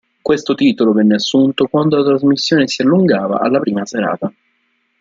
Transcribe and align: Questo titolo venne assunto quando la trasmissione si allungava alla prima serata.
Questo 0.19 0.55
titolo 0.55 0.93
venne 0.93 1.13
assunto 1.13 1.67
quando 1.67 1.95
la 1.95 2.03
trasmissione 2.03 2.67
si 2.67 2.81
allungava 2.81 3.39
alla 3.39 3.59
prima 3.59 3.85
serata. 3.85 4.33